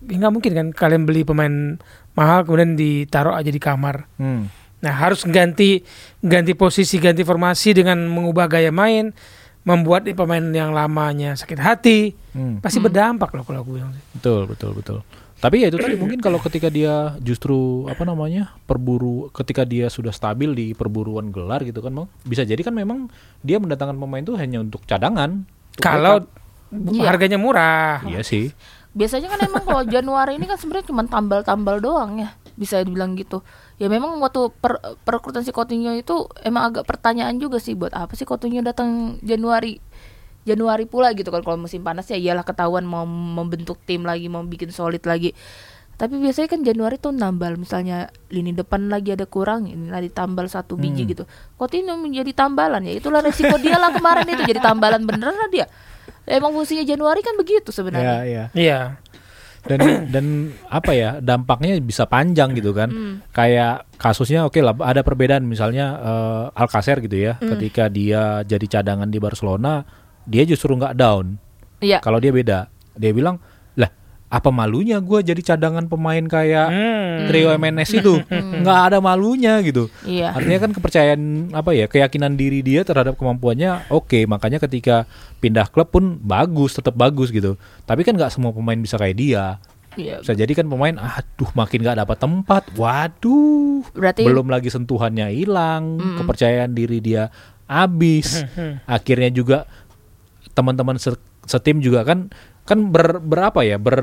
ya 0.08 0.16
nggak 0.16 0.34
mungkin 0.34 0.52
kan 0.56 0.68
kalian 0.72 1.04
beli 1.04 1.28
pemain 1.28 1.76
mahal 2.16 2.48
kemudian 2.48 2.74
ditaruh 2.80 3.36
aja 3.36 3.52
di 3.52 3.60
kamar. 3.62 4.08
Hmm. 4.18 4.50
Nah, 4.78 4.94
harus 4.94 5.26
ganti 5.26 5.82
ganti 6.22 6.54
posisi, 6.54 7.02
ganti 7.02 7.26
formasi 7.26 7.74
dengan 7.74 7.98
mengubah 8.08 8.46
gaya 8.46 8.70
main, 8.70 9.10
membuat 9.66 10.06
pemain 10.06 10.42
yang 10.54 10.72
lamanya 10.72 11.34
sakit 11.34 11.60
hati, 11.60 12.14
Hmm. 12.38 12.62
pasti 12.62 12.78
berdampak 12.78 13.34
loh 13.34 13.42
kalau 13.42 13.66
aku 13.66 13.82
bilang. 13.82 13.92
Betul, 14.14 14.46
betul, 14.46 14.72
betul. 14.78 15.00
Tapi 15.38 15.62
ya 15.62 15.70
itu 15.70 15.78
tadi 15.78 15.94
mungkin 15.94 16.18
kalau 16.18 16.42
ketika 16.42 16.68
dia 16.68 17.14
justru 17.22 17.86
apa 17.86 18.02
namanya 18.02 18.58
perburu, 18.66 19.30
ketika 19.30 19.62
dia 19.64 19.86
sudah 19.88 20.10
stabil 20.10 20.50
di 20.52 20.66
perburuan 20.74 21.30
gelar 21.30 21.62
gitu 21.62 21.80
kan, 21.80 21.94
Bang, 21.94 22.08
bisa 22.26 22.42
jadi 22.42 22.58
kan 22.60 22.74
memang 22.74 23.06
dia 23.40 23.62
mendatangkan 23.62 23.94
pemain 23.96 24.22
itu 24.22 24.34
hanya 24.34 24.60
untuk 24.60 24.82
cadangan. 24.84 25.46
untuk 25.46 25.80
Kalau 25.80 26.26
Iya. 26.68 27.08
harganya 27.08 27.40
murah. 27.40 28.04
iya 28.04 28.20
sih, 28.20 28.52
biasanya 28.92 29.32
kan 29.32 29.40
emang 29.40 29.64
kalau 29.64 29.84
Januari 29.94 30.36
ini 30.36 30.44
kan 30.44 30.60
sebenarnya 30.60 30.92
cuma 30.92 31.08
tambal-tambal 31.08 31.80
doang 31.80 32.20
ya 32.20 32.36
bisa 32.58 32.82
dibilang 32.82 33.14
gitu 33.14 33.46
ya 33.78 33.86
memang 33.86 34.18
waktu 34.18 34.50
per, 34.52 34.82
perekrutan 35.06 35.46
si 35.46 35.54
Coutinho 35.54 35.94
itu 35.94 36.26
emang 36.42 36.74
agak 36.74 36.90
pertanyaan 36.90 37.38
juga 37.38 37.62
sih 37.62 37.78
buat 37.78 37.94
apa 37.94 38.18
sih 38.18 38.26
Coutinho 38.26 38.60
datang 38.60 39.22
Januari 39.22 39.78
Januari 40.48 40.88
pula 40.88 41.12
gitu 41.12 41.28
kan 41.28 41.44
kalau 41.44 41.60
musim 41.60 41.84
panas 41.84 42.08
ya 42.08 42.16
iyalah 42.16 42.42
ketahuan 42.42 42.88
mau 42.88 43.04
membentuk 43.04 43.76
tim 43.84 44.02
lagi 44.02 44.26
mau 44.26 44.42
bikin 44.42 44.72
solid 44.72 45.04
lagi 45.04 45.36
tapi 45.98 46.16
biasanya 46.16 46.48
kan 46.48 46.62
Januari 46.62 46.96
tuh 46.96 47.10
nambal 47.10 47.58
misalnya 47.58 48.08
lini 48.30 48.54
depan 48.54 48.86
lagi 48.86 49.12
ada 49.12 49.26
kurang 49.26 49.66
ini 49.66 49.90
lah 49.90 50.00
ditambal 50.00 50.46
satu 50.46 50.78
biji 50.78 51.04
Hmm. 51.04 51.12
gitu 51.12 51.24
Coutinho 51.58 51.98
menjadi 51.98 52.32
tambalan 52.32 52.86
ya 52.86 52.94
itulah 52.96 53.20
resiko 53.20 53.58
dia 53.58 53.76
lah 53.76 53.92
kemarin 53.92 54.30
itu 54.30 54.46
jadi 54.46 54.62
tambalan 54.64 55.04
beneran 55.04 55.34
lah 55.34 55.50
dia 55.50 55.66
emang 56.24 56.54
fungsinya 56.54 56.84
Januari 56.84 57.20
kan 57.20 57.34
begitu 57.34 57.68
Ya, 57.68 57.76
sebenarnya 57.76 58.16
ya. 58.24 58.44
Iya. 58.54 58.80
Dan 59.68 59.80
dan 60.08 60.26
apa 60.72 60.96
ya 60.96 61.20
dampaknya 61.20 61.76
bisa 61.84 62.08
panjang 62.08 62.56
gitu 62.56 62.72
kan. 62.72 62.88
Kayak 63.32 63.84
kasusnya 64.00 64.48
oke 64.48 64.56
lah 64.64 64.72
ada 64.80 65.04
perbedaan 65.04 65.44
misalnya 65.44 65.86
eh, 66.00 66.44
Alcacer 66.56 67.04
gitu 67.04 67.20
ya. 67.20 67.36
Ketika 67.36 67.92
dia 67.92 68.44
jadi 68.44 68.64
cadangan 68.64 69.12
di 69.12 69.20
Barcelona, 69.20 69.84
dia 70.28 70.44
justru 70.44 70.72
nggak 70.72 70.94
down. 70.94 71.40
Iya 71.78 71.98
Kalau 71.98 72.18
dia 72.18 72.30
beda, 72.30 72.68
dia 72.94 73.12
bilang 73.12 73.40
lah 73.74 73.88
apa 74.28 74.50
malunya 74.50 74.98
gue 74.98 75.24
jadi 75.24 75.40
cadangan 75.46 75.86
pemain 75.86 76.20
kayak 76.22 76.68
Hmm. 76.68 77.16
trio 77.26 77.50
MNS 77.50 77.92
itu 77.96 78.20
nggak 78.62 78.80
ada 78.86 78.98
malunya 79.00 79.56
gitu. 79.62 79.88
iya 80.04 80.32
Artinya 80.32 80.60
kan 80.60 80.72
kepercayaan 80.72 81.22
apa 81.52 81.72
ya 81.72 81.86
keyakinan 81.86 82.34
diri 82.34 82.60
dia 82.60 82.82
terhadap 82.82 83.16
kemampuannya 83.16 83.88
oke 83.88 84.26
makanya 84.26 84.60
ketika 84.60 85.08
pindah 85.38 85.66
klub 85.66 85.88
pun 85.88 86.20
bagus 86.20 86.74
tetap 86.74 86.94
bagus 86.94 87.30
gitu. 87.30 87.56
Tapi 87.84 88.02
kan 88.02 88.14
nggak 88.14 88.30
semua 88.30 88.52
pemain 88.52 88.76
bisa 88.76 88.96
kayak 88.96 89.16
dia. 89.16 89.46
iya 89.96 90.20
Bisa 90.20 90.34
jadi 90.34 90.50
kan 90.52 90.66
pemain 90.66 90.94
aduh 90.94 91.50
makin 91.54 91.82
nggak 91.82 91.98
dapat 92.00 92.18
tempat. 92.18 92.64
Waduh. 92.76 93.82
berarti 93.94 94.26
Belum 94.26 94.46
lagi 94.46 94.68
sentuhannya 94.68 95.32
hilang, 95.32 95.98
kepercayaan 96.18 96.74
diri 96.74 97.00
dia 97.00 97.30
habis. 97.66 98.44
Akhirnya 98.86 99.30
juga 99.30 99.58
teman-teman 100.58 100.98
se- 100.98 101.22
setim 101.46 101.78
juga 101.78 102.02
kan 102.02 102.34
kan 102.66 102.90
ber, 102.90 103.22
berapa 103.22 103.62
ya? 103.62 103.78
Ber 103.78 104.02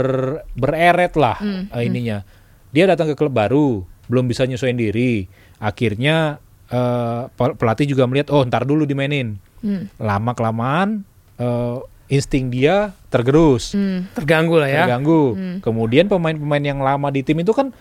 bereret 0.55 1.19
lah 1.19 1.37
eh, 1.43 1.83
ininya. 1.83 2.23
Dia 2.71 2.87
datang 2.87 3.11
ke 3.11 3.19
klub 3.19 3.35
baru 3.35 3.83
belum 4.07 4.31
bisa 4.31 4.47
nyesuaiin 4.47 4.79
diri. 4.79 5.27
Akhirnya 5.59 6.39
eh, 6.71 7.23
pel- 7.35 7.59
pelatih 7.59 7.91
juga 7.91 8.07
melihat 8.07 8.31
oh 8.31 8.47
ntar 8.47 8.63
dulu 8.63 8.87
dimainin. 8.87 9.43
Hmm. 9.65 9.89
lama 9.97 10.37
kelamaan 10.37 11.09
eh, 11.41 11.77
insting 12.13 12.53
dia 12.53 12.93
tergerus. 13.09 13.73
Hmm. 13.75 14.07
Terganggu 14.15 14.61
lah 14.61 14.71
ya. 14.71 14.85
terganggu. 14.87 15.35
Kemudian 15.59 16.07
pemain-pemain 16.07 16.63
yang 16.63 16.79
lama 16.79 17.09
di 17.11 17.25
tim 17.25 17.41
itu 17.41 17.51
kan 17.51 17.73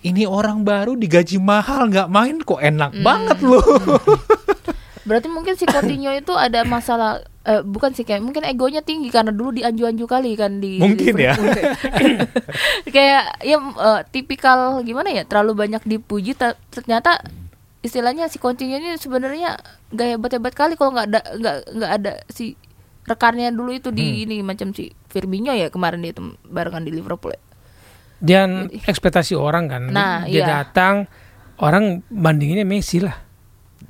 ini 0.00 0.24
orang 0.24 0.64
baru 0.64 0.96
digaji 0.96 1.36
mahal 1.36 1.92
nggak 1.92 2.08
main 2.08 2.40
kok 2.40 2.56
enak 2.56 2.92
banget 3.04 3.38
loh. 3.44 3.60
Berarti 5.04 5.28
mungkin 5.28 5.60
si 5.60 5.68
Coutinho 5.68 6.08
itu 6.12 6.32
ada 6.32 6.64
masalah 6.64 7.20
eh, 7.42 7.60
bukan 7.60 7.92
sih 7.92 8.02
kayak 8.02 8.20
mungkin 8.20 8.42
egonya 8.42 8.80
tinggi 8.80 9.08
karena 9.08 9.30
dulu 9.30 9.54
dianju-anju 9.54 10.04
kali 10.04 10.34
kan 10.34 10.58
di 10.58 10.76
Mungkin 10.76 11.14
ya. 11.14 11.32
Liverpool. 11.32 11.56
kayak 12.94 13.22
ya 13.40 13.56
eh, 13.56 14.00
tipikal 14.08 14.80
gimana 14.82 15.10
ya 15.10 15.24
terlalu 15.24 15.56
banyak 15.58 15.82
dipuji 15.82 16.34
ta- 16.34 16.58
ternyata 16.68 17.20
istilahnya 17.80 18.28
si 18.28 18.36
Coutinho 18.36 18.76
ini 18.76 18.94
sebenarnya 18.94 19.56
gak 19.90 20.08
hebat-hebat 20.14 20.52
kali 20.52 20.76
kalau 20.76 20.92
nggak 20.92 21.06
ada 21.08 21.20
nggak 21.32 21.56
nggak 21.74 21.92
ada 21.96 22.12
si 22.28 22.52
rekannya 23.02 23.48
dulu 23.50 23.72
itu 23.72 23.88
Hmm. 23.88 23.96
di 23.96 24.22
ini 24.22 24.36
macam 24.40 24.70
si 24.70 24.92
Firmino 25.08 25.50
ya 25.50 25.66
kemarin 25.66 25.98
dia 25.98 26.12
itu 26.12 26.22
barengan 26.44 26.84
di 26.84 26.92
Liverpool 26.92 27.32
ya. 27.32 27.40
Dan 28.20 28.68
ekspektasi 28.68 29.32
orang 29.32 29.64
kan. 29.66 29.82
Nah, 29.88 30.28
dia 30.28 30.44
iya. 30.44 30.60
datang 30.60 31.08
orang 31.56 32.04
bandinginnya 32.06 32.62
Messi 32.62 33.00
lah. 33.00 33.16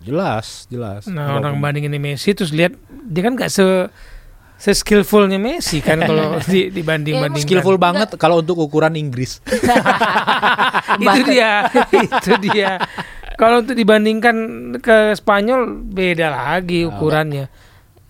Jelas 0.00 0.70
jelas 0.70 1.11
Nah, 1.11 1.42
orang 1.42 1.59
bandinginnya 1.59 1.99
Messi 1.99 2.30
terus 2.32 2.54
lihat 2.54 2.78
dia 2.88 3.26
kan 3.26 3.35
nggak 3.35 3.50
se 3.50 3.90
se 4.61 4.70
skillfulnya 4.76 5.40
Messi 5.40 5.82
kan 5.82 5.99
kalau 6.09 6.38
di, 6.47 6.70
dibanding 6.70 7.18
bandingkan. 7.18 7.42
skillful 7.42 7.76
banget 7.80 8.14
kalau 8.16 8.44
untuk 8.44 8.61
ukuran 8.61 8.94
Inggris 8.94 9.40
itu 11.04 11.20
dia, 11.26 11.66
itu 11.90 12.32
dia. 12.42 12.80
Kalau 13.38 13.64
untuk 13.64 13.73
dibandingkan 13.73 14.37
ke 14.85 15.16
Spanyol 15.16 15.88
beda 15.88 16.28
lagi 16.28 16.85
ukurannya. 16.85 17.49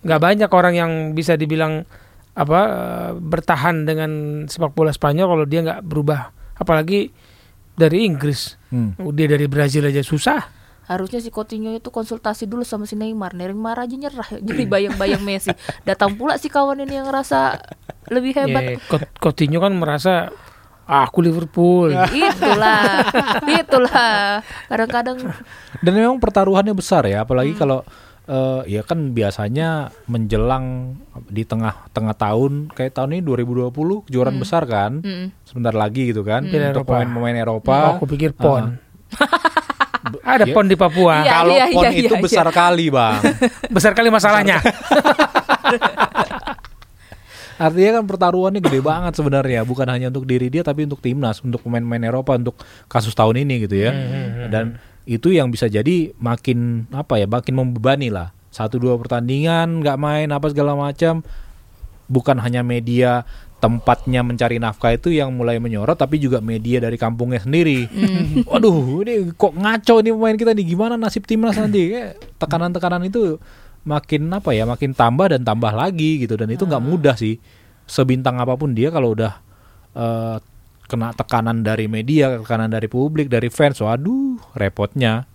Nggak 0.02 0.20
banyak 0.20 0.50
orang 0.50 0.74
yang 0.74 0.92
bisa 1.14 1.38
dibilang 1.38 1.86
apa 2.34 2.60
eh, 2.66 3.10
bertahan 3.14 3.86
dengan 3.86 4.10
sepak 4.50 4.74
bola 4.74 4.90
Spanyol 4.90 5.30
kalau 5.30 5.44
dia 5.46 5.60
nggak 5.62 5.80
berubah. 5.86 6.34
Apalagi 6.58 7.14
dari 7.78 8.10
Inggris. 8.10 8.58
Hmm. 8.74 8.98
Dia 9.14 9.30
dari 9.30 9.46
Brazil 9.46 9.86
aja 9.86 10.02
susah. 10.02 10.59
Harusnya 10.90 11.22
si 11.22 11.30
Coutinho 11.30 11.70
itu 11.70 11.86
konsultasi 11.88 12.44
dulu 12.44 12.66
sama 12.66 12.82
si 12.82 12.92
Neymar. 12.92 13.30
Neymar 13.30 13.78
aja 13.78 13.94
nyerah. 13.94 14.26
Jadi 14.36 14.66
bayang-bayang 14.66 15.22
Messi. 15.22 15.54
Datang 15.80 16.12
pula 16.12 16.34
si 16.34 16.50
kawan 16.50 16.82
ini 16.82 16.98
yang 16.98 17.06
ngerasa 17.06 17.62
lebih 18.08 18.34
hebat. 18.34 18.62
Ya, 18.64 18.82
Cot- 18.82 19.14
Coutinho 19.16 19.56
kan 19.56 19.70
merasa 19.72 20.34
"Ah, 20.84 21.06
aku 21.06 21.22
Liverpool. 21.22 21.94
itulah 22.10 23.06
itulah 23.48 24.42
kadang-kadang 24.66 25.22
Dan 25.78 25.92
memang 25.94 26.18
pertaruhannya 26.18 26.74
besar 26.74 27.06
ya, 27.06 27.22
apalagi 27.22 27.54
kalau 27.54 27.86
eh, 28.26 28.62
ya 28.68 28.82
kan 28.82 29.10
biasanya 29.10 29.68
menjelang 30.04 30.98
di 31.26 31.42
tengah-tengah 31.42 32.14
tahun 32.16 32.52
kayak 32.68 32.92
tahun 32.92 33.10
ini 33.12 33.22
2020 33.24 33.70
kejuaraan 34.06 34.36
besar 34.36 34.66
kan, 34.66 34.98
mm, 34.98 35.26
sebentar 35.44 35.70
lagi 35.72 36.10
gitu 36.10 36.22
kan 36.22 36.42
Piala 36.44 36.70
untuk 36.70 36.82
Eropa. 36.82 36.90
pemain-pemain 36.96 37.36
Oh, 37.36 37.42
Eropa. 37.44 37.74
aku 37.92 38.04
pikir 38.08 38.30
pon. 38.32 38.74
Ada 40.18 40.44
Ya. 40.48 40.54
pon 40.54 40.66
di 40.66 40.74
Papua. 40.74 41.22
Iya. 41.22 41.32
Kalau 41.38 41.54
pon 41.54 41.84
iya, 41.86 41.92
itu 41.94 42.14
iya. 42.16 42.22
besar 42.22 42.46
kali 42.50 42.86
bang, 42.90 43.20
Besar 43.76 43.92
kali 43.94 44.08
masalahnya. 44.10 44.58
artinya 47.60 48.00
kan 48.00 48.04
pertaruhannya 48.08 48.64
gede 48.64 48.80
banget 48.80 49.12
sebenarnya, 49.20 49.68
bukan 49.68 49.84
hanya 49.84 50.08
untuk 50.08 50.24
diri 50.24 50.48
dia 50.48 50.64
tapi 50.64 50.88
untuk 50.88 51.04
timnas, 51.04 51.44
untuk 51.44 51.60
pemain-pemain 51.60 52.08
Eropa, 52.08 52.32
untuk 52.32 52.56
kasus 52.88 53.12
tahun 53.12 53.44
ini 53.44 53.68
gitu 53.68 53.76
ya. 53.76 53.92
Dan 54.48 54.80
itu 55.04 55.28
yang 55.28 55.52
bisa 55.52 55.68
jadi 55.68 56.16
makin 56.16 56.88
apa 56.88 57.20
ya, 57.20 57.28
makin 57.28 57.60
membebani 57.60 58.08
lah. 58.08 58.32
Satu 58.48 58.80
dua 58.80 58.96
pertandingan 58.96 59.84
nggak 59.84 59.98
main 60.00 60.32
apa 60.32 60.48
segala 60.48 60.72
macam, 60.72 61.20
bukan 62.08 62.40
hanya 62.40 62.64
media 62.64 63.28
tempatnya 63.60 64.24
mencari 64.24 64.56
nafkah 64.56 64.96
itu 64.96 65.12
yang 65.12 65.36
mulai 65.36 65.60
menyorot 65.60 65.94
tapi 65.94 66.16
juga 66.16 66.40
media 66.40 66.80
dari 66.80 66.96
kampungnya 66.96 67.44
sendiri. 67.44 67.86
Waduh, 68.48 69.04
ini 69.04 69.36
kok 69.36 69.52
ngaco 69.52 70.00
nih 70.00 70.12
pemain 70.16 70.36
kita 70.40 70.52
nih 70.56 70.64
gimana 70.72 70.96
nasib 70.96 71.28
timnas 71.28 71.60
nanti? 71.60 71.92
Tekanan-tekanan 72.40 73.04
itu 73.04 73.36
makin 73.84 74.32
apa 74.32 74.56
ya, 74.56 74.64
makin 74.64 74.96
tambah 74.96 75.28
dan 75.36 75.44
tambah 75.44 75.70
lagi 75.76 76.24
gitu 76.24 76.40
dan 76.40 76.48
itu 76.48 76.64
nggak 76.64 76.80
mudah 76.80 77.14
sih. 77.20 77.36
Sebintang 77.84 78.40
apa 78.40 78.56
pun 78.56 78.72
dia 78.72 78.88
kalau 78.88 79.12
udah 79.12 79.32
eh, 79.92 80.36
kena 80.88 81.12
tekanan 81.12 81.60
dari 81.60 81.86
media, 81.86 82.40
tekanan 82.40 82.72
dari 82.72 82.88
publik, 82.88 83.28
dari 83.28 83.52
fans, 83.52 83.78
waduh, 83.84 84.40
repotnya. 84.56 85.28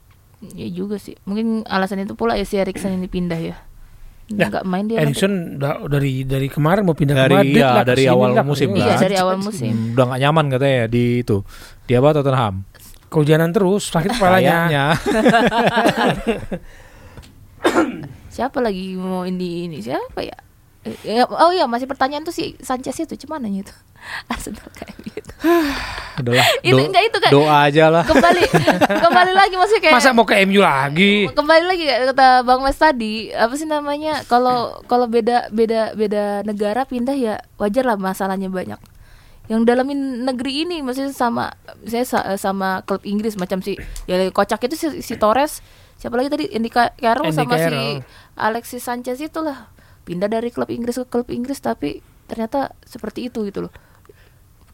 ya 0.54 0.68
juga 0.70 1.02
sih 1.02 1.18
mungkin 1.26 1.66
alasan 1.66 2.06
itu 2.06 2.14
pula 2.14 2.38
ya 2.38 2.46
si 2.46 2.60
Erikson 2.60 2.94
ini 2.94 3.10
pindah 3.10 3.40
ya 3.40 3.56
Ya, 4.26 4.50
nggak 4.50 4.66
main 4.66 4.90
dia 4.90 4.98
Edison 5.00 5.34
da- 5.56 5.86
dari 5.86 6.26
dari 6.26 6.50
kemarin 6.50 6.82
mau 6.82 6.98
pindah 6.98 7.14
Dari- 7.16 7.30
ke 7.30 7.38
Madrid 7.38 7.62
lah, 7.62 7.86
dari 7.86 8.04
awal 8.08 8.34
lah, 8.34 8.42
musim 8.42 8.74
iya 8.74 8.86
kan? 8.90 9.00
dari 9.00 9.16
awal 9.16 9.38
musim 9.38 9.70
Hmm, 9.70 9.94
udah 9.94 10.06
nggak 10.08 10.20
nyaman 10.20 10.46
katanya 10.50 10.82
di 10.88 11.04
itu. 11.22 11.38
Dia 11.86 12.02
apa 12.02 12.10
Tottenham? 12.12 12.56
Kehujanan 13.06 13.54
terus, 13.54 13.86
sakit 13.88 14.18
kepalanya. 14.18 14.66
Siapa 18.28 18.60
lagi 18.60 18.94
mau 18.94 19.24
ini 19.24 19.66
ini 19.66 19.78
siapa 19.80 20.20
ya 20.20 20.34
ya, 20.34 20.38
oh 21.28 21.50
iya 21.50 21.66
masih 21.66 21.86
pertanyaan 21.86 22.22
tuh 22.22 22.30
si 22.30 22.54
Sanchez 22.60 22.94
itu 22.96 23.16
cuman 23.20 23.42
itu 23.48 23.74
Arsenal 24.32 24.70
kayak 24.72 24.94
gitu 25.04 25.32
Udahlah. 26.16 26.48
Itu 26.64 26.80
enggak 26.80 27.04
itu 27.06 27.18
kan. 27.20 27.28
Doa 27.30 27.68
aja 27.68 27.92
lah. 27.92 28.04
kembali 28.04 28.44
kembali 29.04 29.34
lagi 29.34 29.54
maksudnya 29.54 29.82
kayak 29.84 29.96
Masa 29.96 30.10
mau 30.10 30.24
ke 30.24 30.40
MU 30.46 30.62
lagi? 30.62 31.28
kembali 31.28 31.64
lagi 31.66 31.84
kata 32.08 32.42
Bang 32.42 32.62
Mas 32.62 32.78
tadi 32.78 33.30
apa 33.30 33.52
sih 33.54 33.66
namanya 33.66 34.24
kalau 34.26 34.80
kalau 34.86 35.06
beda 35.06 35.52
beda 35.52 35.92
beda 35.94 36.24
negara 36.44 36.82
pindah 36.84 37.14
ya 37.14 37.36
wajar 37.56 37.84
lah 37.84 37.98
masalahnya 37.98 38.48
banyak 38.48 38.80
yang 39.46 39.62
dalamin 39.62 40.24
negeri 40.24 40.64
ini 40.64 40.80
maksudnya 40.80 41.12
sama 41.12 41.54
saya 41.84 42.02
sa- 42.02 42.34
sama 42.36 42.82
klub 42.82 43.04
Inggris 43.04 43.36
macam 43.36 43.60
si 43.60 43.76
ya 44.06 44.18
kocak 44.30 44.64
itu 44.64 44.74
si, 44.74 44.88
si 45.02 45.14
Torres 45.16 45.60
siapa 45.96 46.16
lagi 46.16 46.30
tadi 46.30 46.46
Andy 46.50 46.70
Ca- 46.70 46.96
Carroll 46.96 47.30
sama 47.30 47.54
si. 47.60 48.02
Alexis 48.36 48.82
Sanchez 48.82 49.20
itulah 49.20 49.70
pindah 50.06 50.30
dari 50.30 50.54
klub 50.54 50.70
Inggris 50.70 51.02
ke 51.02 51.06
klub 51.10 51.28
Inggris 51.34 51.60
tapi 51.60 52.00
ternyata 52.30 52.72
seperti 52.86 53.28
itu 53.28 53.44
gitu 53.50 53.68
loh 53.68 53.74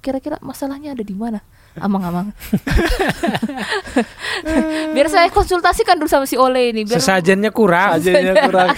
kira-kira 0.02 0.42
masalahnya 0.42 0.98
ada 0.98 1.06
di 1.06 1.14
mana 1.14 1.40
amang-amang 1.78 2.32
biar 4.96 5.08
saya 5.08 5.32
konsultasikan 5.32 5.96
dulu 5.96 6.10
sama 6.10 6.28
si 6.28 6.36
Ole 6.36 6.76
ini 6.76 6.84
biar 6.84 7.00
Sesajennya 7.00 7.54
kurang. 7.54 8.02
Sajanya 8.02 8.34
kurang. 8.48 8.70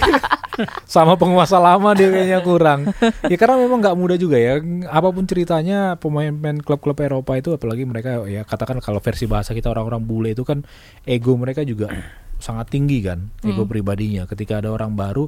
Sama 0.86 1.18
penguasa 1.18 1.58
lama 1.58 1.90
dia 1.98 2.14
kayaknya 2.14 2.38
kurang. 2.46 2.86
Ya 3.26 3.34
karena 3.34 3.58
memang 3.58 3.82
nggak 3.82 3.98
mudah 3.98 4.14
juga 4.14 4.38
ya. 4.38 4.62
Apa 4.86 5.10
pun 5.10 5.26
ceritanya 5.26 5.98
pemain-pemain 5.98 6.62
klub-klub 6.62 6.94
Eropa 7.02 7.34
itu 7.34 7.50
apalagi 7.50 7.82
mereka 7.82 8.22
ya 8.30 8.46
katakan 8.46 8.78
kalau 8.78 9.02
versi 9.02 9.26
bahasa 9.26 9.50
kita 9.50 9.74
orang-orang 9.74 10.06
bule 10.06 10.30
itu 10.30 10.46
kan 10.46 10.62
ego 11.02 11.34
mereka 11.34 11.66
juga 11.66 11.90
sangat 12.38 12.70
tinggi 12.70 13.02
kan, 13.02 13.34
ego 13.42 13.66
pribadinya. 13.66 14.30
Ketika 14.30 14.62
ada 14.62 14.70
orang 14.70 14.94
baru, 14.94 15.26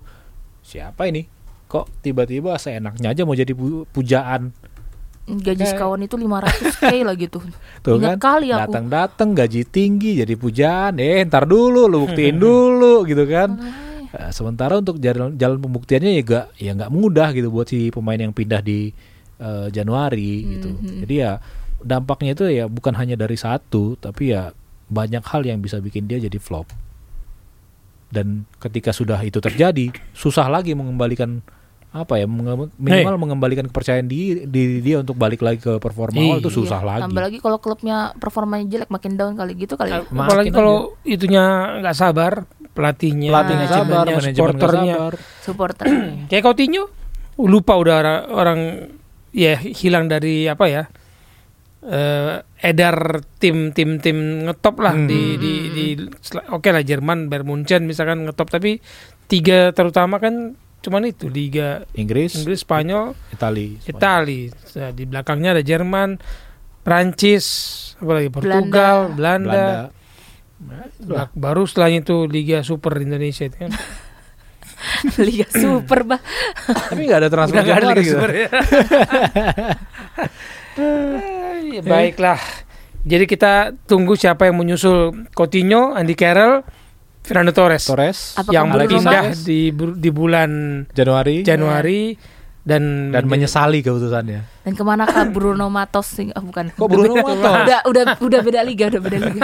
siapa 0.66 1.06
ini? 1.06 1.22
kok 1.66 1.86
tiba-tiba 1.98 2.54
seenaknya 2.56 3.10
aja 3.10 3.22
mau 3.22 3.34
jadi 3.34 3.50
pu- 3.50 3.86
pujaan 3.86 4.50
Gaji 5.26 5.66
sekawan 5.66 5.98
itu 6.00 6.14
500k 6.14 7.02
lah 7.02 7.14
gitu. 7.14 7.42
tuh 7.82 7.98
Ingat 7.98 8.14
kan 8.14 8.18
kali 8.20 8.46
aku. 8.48 8.70
datang-datang 8.70 9.28
gaji 9.32 9.62
tinggi 9.64 10.10
jadi 10.16 10.34
pujaan 10.34 10.94
eh 10.96 11.18
ntar 11.22 11.42
dulu 11.44 11.86
lu 11.86 12.04
buktiin 12.04 12.38
dulu 12.42 13.02
gitu 13.04 13.22
kan 13.24 13.58
Eh, 14.08 14.30
sementara 14.30 14.78
untuk 14.78 14.96
jalan 14.96 15.34
jalan 15.34 15.58
pembuktiannya 15.58 16.14
ya 16.14 16.22
gak 16.22 16.46
ya 16.56 16.70
nggak 16.72 16.88
mudah 16.88 17.28
gitu 17.32 17.50
buat 17.50 17.66
si 17.66 17.90
pemain 17.90 18.16
yang 18.16 18.30
pindah 18.30 18.62
di 18.62 18.94
eh, 19.36 19.66
Januari 19.68 20.32
gitu 20.48 20.70
Mhm. 20.72 21.02
jadi 21.02 21.14
ya 21.18 21.32
dampaknya 21.78 22.32
itu 22.32 22.44
ya 22.48 22.64
bukan 22.64 22.94
hanya 22.94 23.12
dari 23.14 23.34
satu 23.34 23.94
tapi 23.94 24.30
ya 24.30 24.54
banyak 24.86 25.20
hal 25.20 25.42
yang 25.42 25.58
bisa 25.58 25.76
bikin 25.78 26.06
dia 26.06 26.16
jadi 26.16 26.38
flop 26.38 26.70
dan 28.16 28.26
ketika 28.56 28.90
sudah 28.90 29.20
itu 29.20 29.36
terjadi 29.38 29.92
susah 30.10 30.48
lagi 30.48 30.72
mengembalikan 30.72 31.44
apa 31.88 32.16
ya 32.16 32.26
menge- 32.26 32.72
minimal 32.76 33.16
mengembalikan 33.18 33.64
kepercayaan 33.66 34.04
di 34.04 34.44
diri 34.44 34.80
dia 34.80 34.96
untuk 34.98 35.14
balik 35.14 35.40
lagi 35.40 35.56
ke 35.58 35.76
performa 35.76 36.12
awal 36.14 36.38
itu 36.38 36.48
Iya, 36.50 36.56
susah 36.58 36.80
lagi 36.82 37.02
Tambah 37.02 37.22
lagi 37.22 37.38
kalau 37.38 37.56
klubnya 37.56 37.96
performanya 38.14 38.64
jelek 38.66 38.90
makin 38.90 39.12
down 39.14 39.32
kali 39.32 39.52
gitu 39.54 39.74
kali. 39.74 39.90
ya. 39.90 40.04
Ma- 40.08 40.24
Apalagi 40.24 40.48
kalau 40.50 40.76
itunya 41.02 41.44
nggak 41.78 41.92
sabar 41.94 42.44
pelatihnya, 42.70 43.30
pelatih 43.30 43.54
nggak 43.54 43.70
sabar 43.70 43.84
manajemennya, 43.98 44.12
manajemen 44.14 44.28
nggak 44.28 44.36
supporternya. 44.60 44.94
sabar 44.94 45.14
Supporter. 45.40 45.86
Kayak 46.26 46.42
Coutinho 46.44 46.84
lupa 47.38 47.72
udah 47.74 47.94
orang, 47.96 48.18
orang 48.30 48.60
ya 49.30 49.54
hilang 49.56 50.04
dari 50.04 50.44
apa 50.44 50.64
ya? 50.66 50.82
Eh 51.86 52.34
edar 52.60 52.96
tim 53.38 53.70
tim 53.70 53.96
tim 53.96 54.18
ngetop 54.42 54.76
lah 54.78 54.92
Hmm. 54.92 55.06
di 55.06 55.36
di 55.36 55.52
di 55.70 55.86
oke 56.48 56.66
lah 56.66 56.82
Jerman 56.82 57.26
Bayern 57.26 57.46
Munchen 57.46 57.84
misalkan 57.84 58.22
ngetop 58.22 58.48
tapi 58.48 58.82
tiga 59.24 59.70
terutama 59.70 60.18
kan 60.18 60.54
cuman 60.76 61.02
itu 61.04 61.26
Liga 61.26 61.86
Inggris, 61.92 62.34
Inggris 62.36 62.60
Spanyol 62.60 63.14
Itali 63.30 63.78
Itali 63.80 64.50
Nah, 64.72 64.90
di 64.90 65.02
belakangnya 65.02 65.50
ada 65.52 65.62
Jerman 65.62 66.18
Prancis 66.80 67.46
apalagi 67.96 68.28
Portugal 68.28 69.10
Belanda, 69.10 69.50
Belanda 69.50 69.66
Ba- 70.98 71.30
baru 71.32 71.64
setelahnya 71.64 72.00
itu 72.00 72.24
Liga 72.24 72.60
Super 72.60 72.98
Indonesia 72.98 73.44
itu 73.44 73.56
kan 73.56 73.70
Liga 75.18 75.46
Super 75.48 76.02
bah. 76.02 76.20
tapi 76.66 77.02
nggak 77.04 77.20
ada 77.20 77.28
transfer 77.28 77.60
Januari 77.60 77.84
Liga 77.92 78.02
gitu. 78.02 78.14
Super 78.14 78.30
ya. 78.32 78.48
Ya, 80.76 81.80
baiklah 81.80 82.40
jadi 83.00 83.24
kita 83.24 83.52
tunggu 83.84 84.12
siapa 84.12 84.44
yang 84.44 84.56
menyusul 84.56 85.28
Coutinho 85.30 85.92
Andy 85.92 86.12
Carroll 86.12 86.62
Fernando 87.22 87.50
Torres 87.50 87.82
Torres 87.82 88.34
Apakah 88.34 88.52
yang 88.52 88.66
Bruno 88.68 88.86
pindah 88.92 89.22
Mars? 89.26 89.40
di 89.42 89.70
bu- 89.70 89.94
di 89.94 90.10
bulan 90.10 90.50
Januari 90.90 91.42
Januari 91.42 92.00
dan 92.60 93.08
dan 93.08 93.24
menyesali 93.24 93.78
keputusannya 93.80 94.40
Dan 94.62 94.72
ke 94.72 94.82
mana 94.82 95.06
kah 95.06 95.22
Bruno 95.24 95.70
Matos? 95.70 96.18
Ah, 96.28 96.42
bukan. 96.42 96.74
Kok 96.74 96.88
Bruno 96.88 97.14
Matos? 97.16 97.38
Udah 97.38 97.80
udah 97.86 98.02
udah 98.18 98.40
beda 98.42 98.60
liga, 98.60 98.90
udah 98.90 98.98
beda 99.00 99.18
liga. 99.22 99.42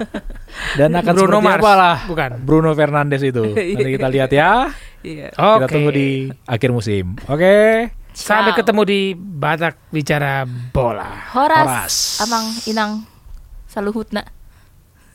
dan 0.78 0.90
akan 0.92 1.12
Bruno 1.12 1.38
seperti 1.38 1.46
Mars 1.46 1.60
apa 1.60 1.72
lah 1.74 1.96
bukan 2.06 2.30
Bruno 2.40 2.70
Fernandes 2.72 3.20
itu 3.20 3.44
nanti 3.74 3.90
kita 3.92 4.08
lihat 4.08 4.30
ya 4.32 4.52
Iya. 5.02 5.28
kita 5.36 5.66
tunggu 5.68 5.90
di 5.90 6.08
akhir 6.46 6.70
musim 6.70 7.12
oke 7.22 7.54
sampai 7.84 8.03
Ciao. 8.14 8.54
ketemu 8.54 8.82
di 8.86 9.00
Batak 9.18 9.90
bicara 9.90 10.46
bola 10.46 11.34
Horas, 11.34 11.66
Horas. 11.66 11.94
Amang 12.22 12.46
Inang 12.70 12.92
Saluhutna. 13.66 14.33